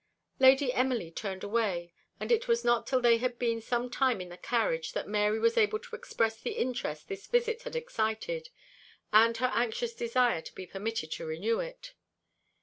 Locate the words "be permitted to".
10.55-11.23